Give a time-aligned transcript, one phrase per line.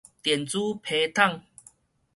[0.23, 1.43] 電子批桶